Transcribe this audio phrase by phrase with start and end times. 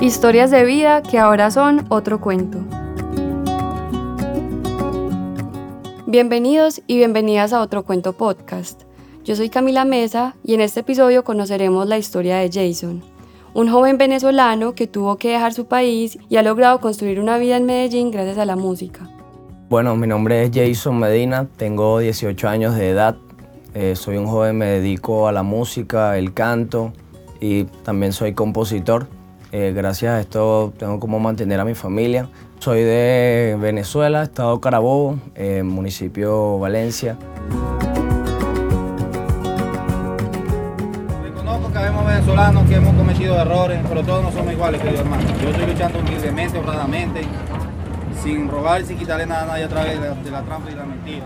[0.00, 2.58] Historias de vida que ahora son otro cuento.
[6.06, 8.82] Bienvenidos y bienvenidas a Otro Cuento Podcast.
[9.24, 13.02] Yo soy Camila Mesa y en este episodio conoceremos la historia de Jason,
[13.54, 17.56] un joven venezolano que tuvo que dejar su país y ha logrado construir una vida
[17.56, 19.10] en Medellín gracias a la música.
[19.68, 23.16] Bueno, mi nombre es Jason Medina, tengo 18 años de edad,
[23.74, 26.92] eh, soy un joven, me dedico a la música, el canto
[27.40, 29.17] y también soy compositor.
[29.50, 32.28] Eh, gracias a esto tengo como mantener a mi familia.
[32.58, 37.16] Soy de Venezuela, estado Carabobo, eh, municipio Valencia.
[41.22, 45.22] Reconozco que vemos venezolanos que hemos cometido errores, pero todos no somos iguales, querido hermano.
[45.42, 47.20] Yo estoy luchando humildemente, honradamente,
[48.22, 50.70] sin robar y sin quitarle nada a nadie a través de la, de la trampa
[50.70, 51.24] y la mentira.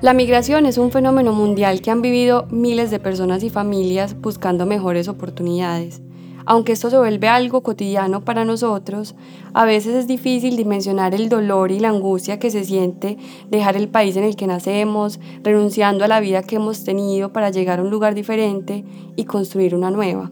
[0.00, 4.64] La migración es un fenómeno mundial que han vivido miles de personas y familias buscando
[4.64, 6.00] mejores oportunidades.
[6.46, 9.16] Aunque esto se vuelve algo cotidiano para nosotros,
[9.52, 13.18] a veces es difícil dimensionar el dolor y la angustia que se siente
[13.50, 17.50] dejar el país en el que nacemos, renunciando a la vida que hemos tenido para
[17.50, 18.84] llegar a un lugar diferente
[19.16, 20.30] y construir una nueva.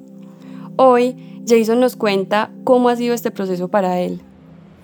[0.76, 4.22] Hoy, Jason nos cuenta cómo ha sido este proceso para él.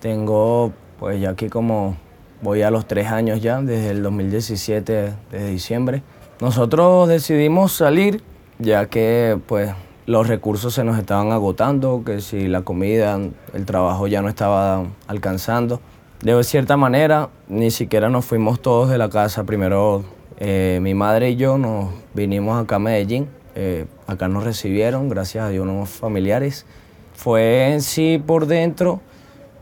[0.01, 1.95] Tengo pues ya aquí como
[2.41, 6.03] voy a los tres años ya, desde el 2017, desde diciembre.
[6.41, 8.21] Nosotros decidimos salir
[8.59, 9.71] ya que pues
[10.05, 13.19] los recursos se nos estaban agotando, que si la comida,
[13.53, 15.79] el trabajo ya no estaba alcanzando.
[16.21, 19.43] De cierta manera, ni siquiera nos fuimos todos de la casa.
[19.43, 20.03] Primero
[20.39, 23.27] eh, mi madre y yo nos vinimos acá a Medellín.
[23.55, 26.65] Eh, acá nos recibieron, gracias a Dios, unos familiares.
[27.13, 29.01] Fue en sí por dentro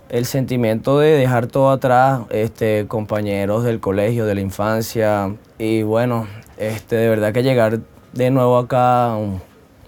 [0.10, 6.28] el sentimiento de dejar todo atrás, este, compañeros del colegio, de la infancia, y bueno,
[6.58, 7.80] este, de verdad que llegar
[8.14, 9.16] de nuevo acá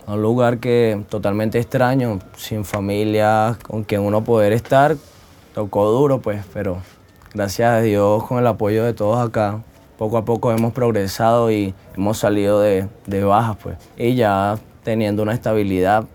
[0.07, 4.95] un lugar que totalmente extraño, sin familia, con quien uno poder estar,
[5.53, 6.77] tocó duro pues, pero
[7.33, 9.61] gracias a Dios con el apoyo de todos acá,
[9.97, 15.23] poco a poco hemos progresado y hemos salido de, de bajas pues, y ya teniendo
[15.23, 16.05] una estabilidad.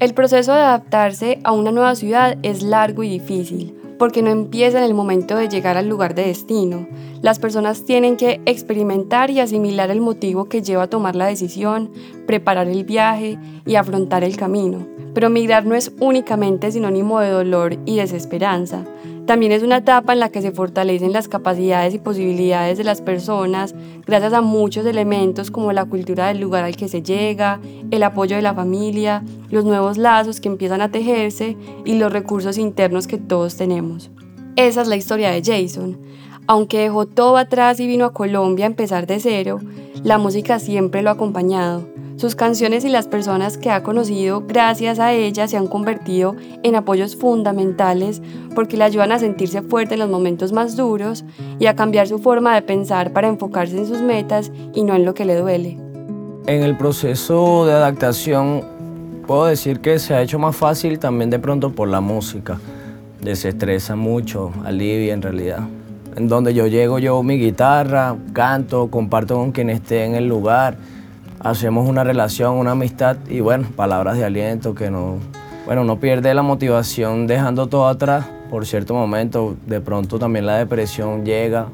[0.00, 4.78] El proceso de adaptarse a una nueva ciudad es largo y difícil, porque no empieza
[4.78, 6.86] en el momento de llegar al lugar de destino.
[7.20, 11.90] Las personas tienen que experimentar y asimilar el motivo que lleva a tomar la decisión,
[12.26, 14.86] preparar el viaje y afrontar el camino.
[15.14, 18.84] Pero migrar no es únicamente sinónimo de dolor y desesperanza.
[19.28, 23.02] También es una etapa en la que se fortalecen las capacidades y posibilidades de las
[23.02, 23.74] personas
[24.06, 28.36] gracias a muchos elementos como la cultura del lugar al que se llega, el apoyo
[28.36, 33.18] de la familia, los nuevos lazos que empiezan a tejerse y los recursos internos que
[33.18, 34.10] todos tenemos.
[34.56, 35.98] Esa es la historia de Jason.
[36.46, 39.60] Aunque dejó todo atrás y vino a Colombia a empezar de cero,
[40.04, 44.98] la música siempre lo ha acompañado sus canciones y las personas que ha conocido gracias
[44.98, 46.34] a ella se han convertido
[46.64, 48.20] en apoyos fundamentales
[48.56, 51.24] porque le ayudan a sentirse fuerte en los momentos más duros
[51.60, 55.04] y a cambiar su forma de pensar para enfocarse en sus metas y no en
[55.04, 55.78] lo que le duele.
[56.48, 58.64] En el proceso de adaptación
[59.24, 62.58] puedo decir que se ha hecho más fácil también de pronto por la música.
[63.20, 65.60] Desestresa mucho, alivia en realidad.
[66.16, 70.76] En donde yo llego, yo mi guitarra, canto, comparto con quien esté en el lugar
[71.40, 75.18] hacemos una relación, una amistad y bueno, palabras de aliento que no,
[75.66, 78.26] bueno, no pierde la motivación dejando todo atrás.
[78.50, 81.66] Por cierto momento, de pronto también la depresión llega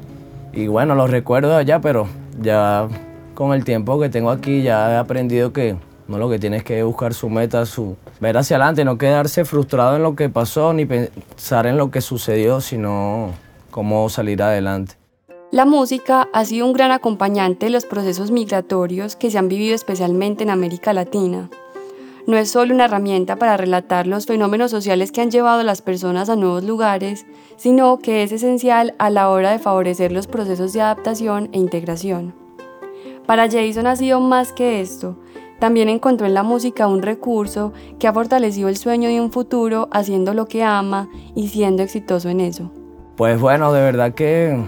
[0.53, 2.07] y bueno, los recuerdo allá, pero
[2.41, 2.87] ya
[3.33, 5.77] con el tiempo que tengo aquí ya he aprendido que
[6.07, 9.95] no lo que tienes que buscar su meta, su ver hacia adelante, no quedarse frustrado
[9.95, 13.31] en lo que pasó ni pensar en lo que sucedió, sino
[13.71, 14.95] cómo salir adelante.
[15.51, 19.75] La música ha sido un gran acompañante de los procesos migratorios que se han vivido
[19.75, 21.49] especialmente en América Latina.
[22.27, 25.81] No es solo una herramienta para relatar los fenómenos sociales que han llevado a las
[25.81, 27.25] personas a nuevos lugares,
[27.57, 32.33] sino que es esencial a la hora de favorecer los procesos de adaptación e integración.
[33.27, 35.17] Para Jason ha sido más que esto,
[35.59, 39.87] también encontró en la música un recurso que ha fortalecido el sueño de un futuro
[39.91, 42.71] haciendo lo que ama y siendo exitoso en eso.
[43.15, 44.61] Pues bueno, de verdad que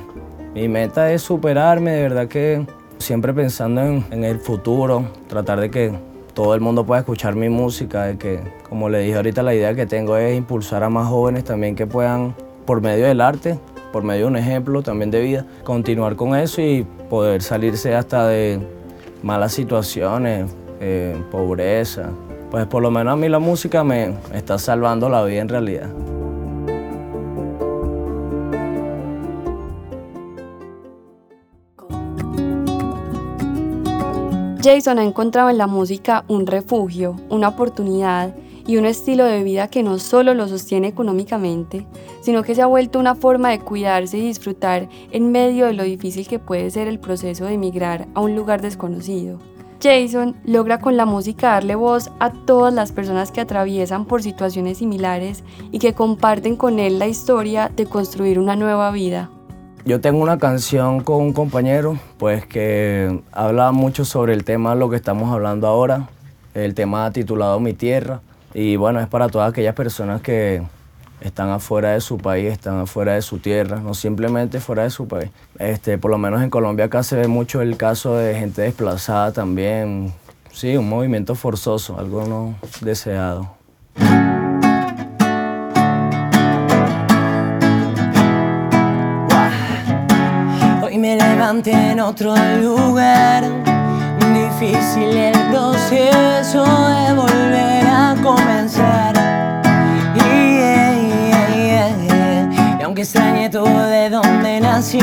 [0.57, 2.65] mi meta es superarme, de verdad que
[2.97, 5.93] siempre pensando en, el futuro, tratar de que
[6.33, 9.75] todo el mundo pueda escuchar mi música, de que, como le dije ahorita, la idea
[9.75, 12.33] que tengo es impulsar a más jóvenes también que puedan,
[12.65, 13.59] por medio del arte,
[13.93, 18.27] por medio de un ejemplo también de vida, continuar con eso y poder salirse hasta
[18.27, 18.59] de
[19.21, 20.49] malas situaciones,
[20.79, 22.09] eh, pobreza.
[22.49, 25.89] Pues por lo menos a mí la música me está salvando la vida en realidad.
[34.67, 38.35] Jason ha encontrado en la música un refugio, una oportunidad
[38.67, 41.87] y un estilo de vida que no solo lo sostiene económicamente,
[42.19, 45.83] sino que se ha vuelto una forma de cuidarse y disfrutar en medio de lo
[45.83, 49.39] difícil que puede ser el proceso de emigrar a un lugar desconocido.
[49.81, 54.79] Jason logra con la música darle voz a todas las personas que atraviesan por situaciones
[54.79, 59.29] similares y que comparten con él la historia de construir una nueva vida.
[59.87, 64.89] Yo tengo una canción con un compañero, pues que habla mucho sobre el tema lo
[64.89, 66.09] que estamos hablando ahora,
[66.53, 68.19] el tema titulado Mi Tierra.
[68.53, 70.61] Y bueno, es para todas aquellas personas que
[71.21, 75.07] están afuera de su país, están afuera de su tierra, no simplemente fuera de su
[75.07, 75.29] país.
[75.57, 79.31] Este, por lo menos en Colombia acá se ve mucho el caso de gente desplazada
[79.31, 80.11] también.
[80.51, 83.55] Sí, un movimiento forzoso, algo no deseado.
[91.47, 93.45] Levanté en otro lugar.
[94.33, 99.15] Difícil el proceso de volver a comenzar.
[102.79, 104.99] Y aunque extrañe todo de donde nací,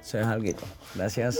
[0.00, 0.54] Es algo.
[0.94, 1.38] Gracias.